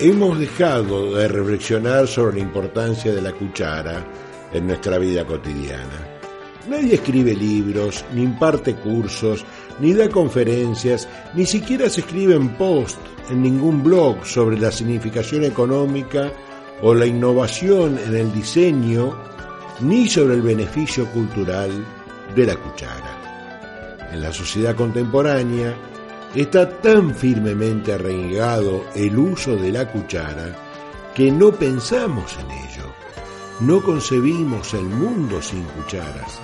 [0.00, 4.06] Hemos dejado de reflexionar sobre la importancia de la cuchara
[4.52, 6.20] en nuestra vida cotidiana.
[6.68, 9.44] Nadie escribe libros, ni imparte cursos,
[9.80, 15.42] ni da conferencias, ni siquiera se escribe en post en ningún blog sobre la significación
[15.42, 16.30] económica
[16.82, 19.16] o la innovación en el diseño,
[19.80, 21.70] ni sobre el beneficio cultural
[22.34, 24.08] de la cuchara.
[24.12, 25.74] En la sociedad contemporánea
[26.34, 30.56] está tan firmemente arraigado el uso de la cuchara
[31.14, 32.84] que no pensamos en ello,
[33.60, 36.38] no concebimos el mundo sin cucharas.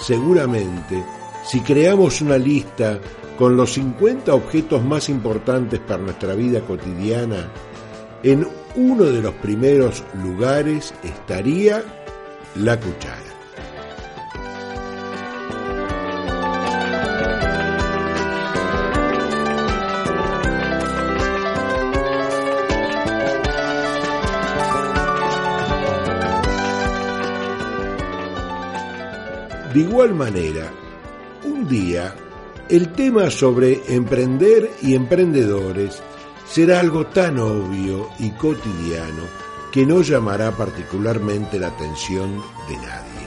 [0.00, 1.04] Seguramente,
[1.44, 2.98] si creamos una lista
[3.36, 7.50] con los 50 objetos más importantes para nuestra vida cotidiana,
[8.22, 11.82] en uno de los primeros lugares estaría
[12.56, 13.22] la cuchara.
[29.72, 30.72] De igual manera,
[31.44, 32.14] un día
[32.68, 36.02] el tema sobre emprender y emprendedores
[36.48, 39.24] será algo tan obvio y cotidiano
[39.72, 43.26] que no llamará particularmente la atención de nadie.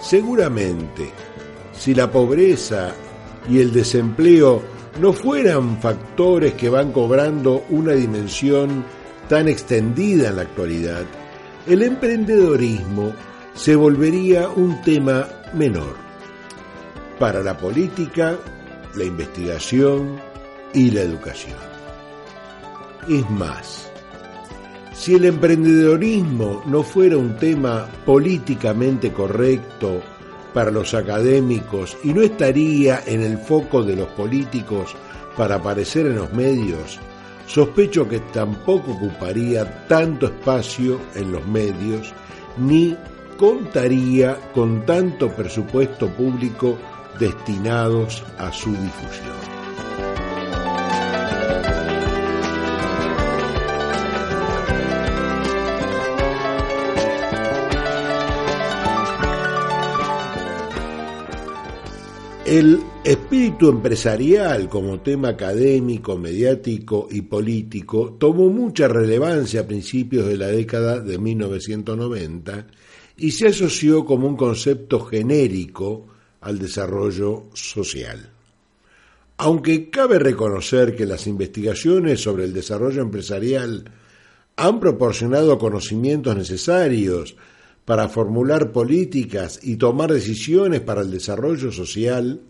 [0.00, 1.10] Seguramente,
[1.72, 2.94] si la pobreza
[3.48, 4.62] y el desempleo
[5.00, 8.84] no fueran factores que van cobrando una dimensión
[9.28, 11.04] tan extendida en la actualidad,
[11.66, 13.12] el emprendedorismo
[13.54, 15.96] se volvería un tema menor.
[17.18, 18.36] Para la política,
[18.94, 20.20] la investigación
[20.74, 21.71] y la educación.
[23.08, 23.90] Es más,
[24.94, 30.00] si el emprendedorismo no fuera un tema políticamente correcto
[30.54, 34.94] para los académicos y no estaría en el foco de los políticos
[35.36, 37.00] para aparecer en los medios,
[37.48, 42.12] sospecho que tampoco ocuparía tanto espacio en los medios
[42.56, 42.96] ni
[43.36, 46.78] contaría con tanto presupuesto público
[47.18, 49.51] destinados a su difusión.
[62.52, 70.36] El espíritu empresarial como tema académico, mediático y político tomó mucha relevancia a principios de
[70.36, 72.66] la década de 1990
[73.16, 76.08] y se asoció como un concepto genérico
[76.42, 78.28] al desarrollo social.
[79.38, 83.90] Aunque cabe reconocer que las investigaciones sobre el desarrollo empresarial
[84.56, 87.34] han proporcionado conocimientos necesarios
[87.84, 92.40] para formular políticas y tomar decisiones para el desarrollo social,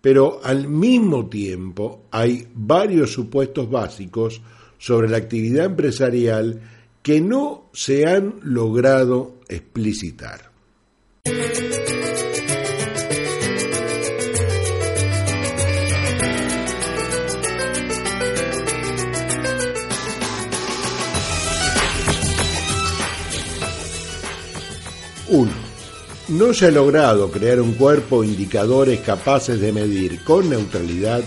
[0.00, 4.40] pero al mismo tiempo hay varios supuestos básicos
[4.78, 6.60] sobre la actividad empresarial
[7.02, 10.50] que no se han logrado explicitar.
[25.32, 25.50] 1.
[26.28, 31.22] No se ha logrado crear un cuerpo indicadores capaces de medir con neutralidad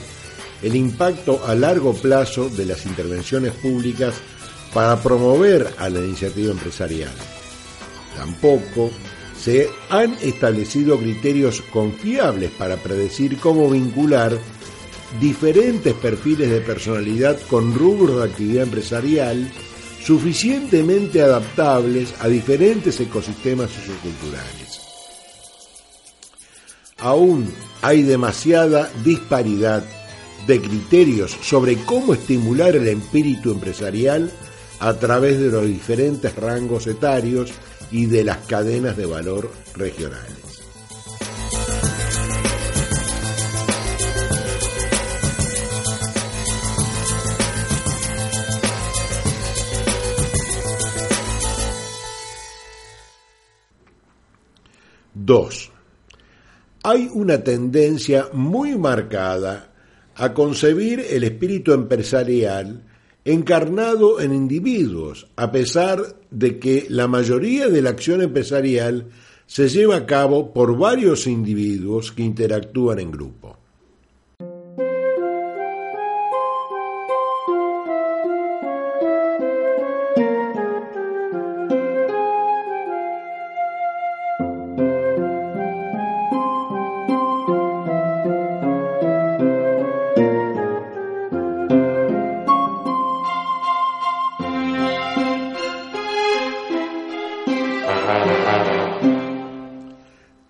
[0.61, 4.13] el impacto a largo plazo de las intervenciones públicas
[4.75, 7.13] para promover a la iniciativa empresarial.
[8.15, 8.91] Tampoco
[9.39, 14.37] se han establecido criterios confiables para predecir cómo vincular
[15.19, 19.51] diferentes perfiles de personalidad con rubros de actividad empresarial
[20.05, 24.81] suficientemente adaptables a diferentes ecosistemas socioculturales.
[26.99, 29.83] Aún hay demasiada disparidad
[30.45, 34.31] de criterios sobre cómo estimular el espíritu empresarial
[34.79, 37.51] a través de los diferentes rangos etarios
[37.91, 40.44] y de las cadenas de valor regionales.
[55.25, 55.71] 2.
[56.83, 59.73] Hay una tendencia muy marcada
[60.15, 62.83] a concebir el espíritu empresarial
[63.25, 65.99] encarnado en individuos, a pesar
[66.29, 69.07] de que la mayoría de la acción empresarial
[69.47, 73.57] se lleva a cabo por varios individuos que interactúan en grupo.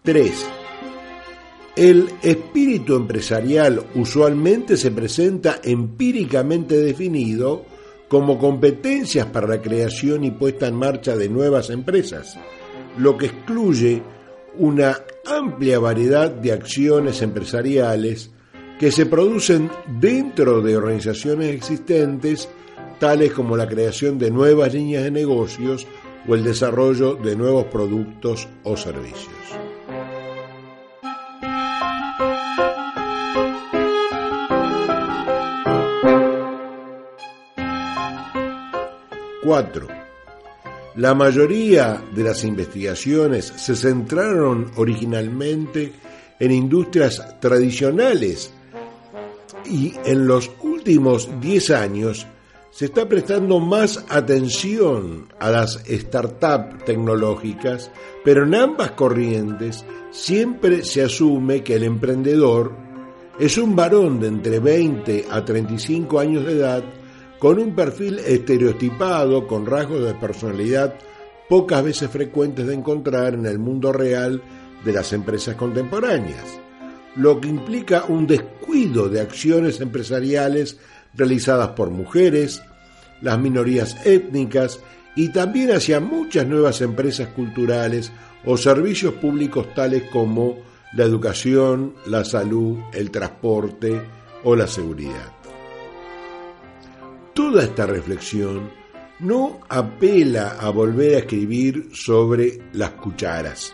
[0.03, 0.45] 3.
[1.75, 7.65] El espíritu empresarial usualmente se presenta empíricamente definido
[8.07, 12.37] como competencias para la creación y puesta en marcha de nuevas empresas,
[12.97, 14.03] lo que excluye
[14.57, 18.31] una amplia variedad de acciones empresariales
[18.79, 19.69] que se producen
[19.99, 22.47] dentro de organizaciones existentes,
[22.99, 25.87] tales como la creación de nuevas líneas de negocios
[26.27, 29.35] o el desarrollo de nuevos productos o servicios.
[39.45, 39.87] 4.
[40.95, 45.93] La mayoría de las investigaciones se centraron originalmente
[46.39, 48.51] en industrias tradicionales
[49.65, 52.25] y en los últimos 10 años
[52.75, 57.89] se está prestando más atención a las startups tecnológicas,
[58.25, 62.75] pero en ambas corrientes siempre se asume que el emprendedor
[63.39, 66.83] es un varón de entre 20 a 35 años de edad
[67.39, 70.95] con un perfil estereotipado, con rasgos de personalidad
[71.47, 74.43] pocas veces frecuentes de encontrar en el mundo real
[74.83, 76.59] de las empresas contemporáneas,
[77.15, 80.77] lo que implica un descuido de acciones empresariales
[81.15, 82.61] realizadas por mujeres,
[83.21, 84.79] las minorías étnicas
[85.15, 88.11] y también hacia muchas nuevas empresas culturales
[88.45, 90.57] o servicios públicos tales como
[90.93, 94.01] la educación, la salud, el transporte
[94.43, 95.31] o la seguridad.
[97.33, 98.69] Toda esta reflexión
[99.19, 103.73] no apela a volver a escribir sobre las cucharas.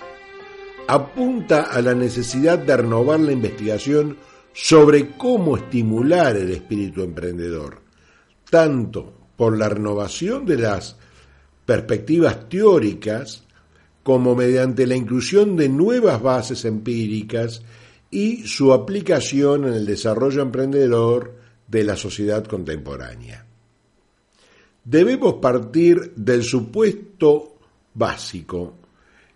[0.87, 4.17] Apunta a la necesidad de renovar la investigación
[4.53, 7.81] sobre cómo estimular el espíritu emprendedor,
[8.49, 10.95] tanto por la renovación de las
[11.65, 13.43] perspectivas teóricas
[14.03, 17.61] como mediante la inclusión de nuevas bases empíricas
[18.09, 21.33] y su aplicación en el desarrollo emprendedor
[21.67, 23.45] de la sociedad contemporánea.
[24.83, 27.55] Debemos partir del supuesto
[27.93, 28.75] básico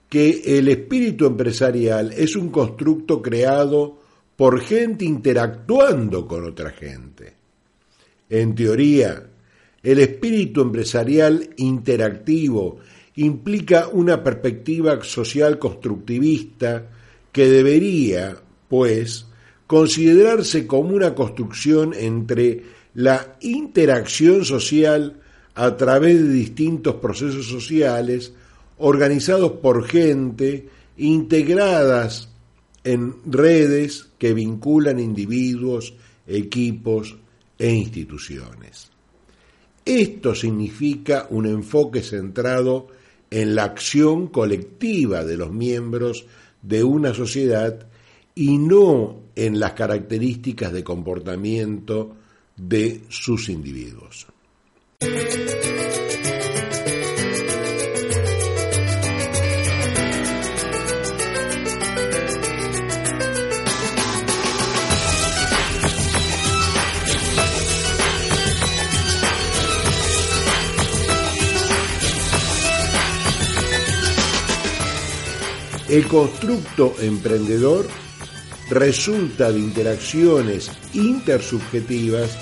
[0.10, 4.00] que el espíritu empresarial es un constructo creado
[4.36, 7.34] por gente interactuando con otra gente.
[8.30, 9.28] En teoría,
[9.82, 12.80] el espíritu empresarial interactivo
[13.16, 16.90] implica una perspectiva social constructivista
[17.32, 18.36] que debería,
[18.68, 19.28] pues,
[19.68, 25.22] considerarse como una construcción entre la interacción social
[25.54, 28.34] a través de distintos procesos sociales
[28.78, 30.68] organizados por gente
[30.98, 32.30] integradas
[32.86, 35.94] en redes que vinculan individuos,
[36.26, 37.18] equipos
[37.58, 38.92] e instituciones.
[39.84, 42.88] Esto significa un enfoque centrado
[43.30, 46.26] en la acción colectiva de los miembros
[46.62, 47.88] de una sociedad
[48.34, 52.16] y no en las características de comportamiento
[52.56, 54.28] de sus individuos.
[75.96, 77.88] El constructo emprendedor
[78.70, 82.38] resulta de interacciones intersubjetivas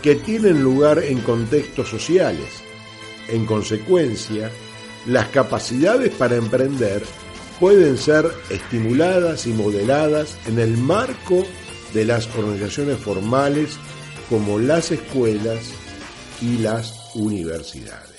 [0.00, 2.48] que tienen lugar en contextos sociales.
[3.28, 4.50] En consecuencia,
[5.04, 7.02] las capacidades para emprender
[7.60, 11.44] pueden ser estimuladas y modeladas en el marco
[11.92, 13.76] de las organizaciones formales
[14.30, 15.72] como las escuelas
[16.40, 18.13] y las universidades.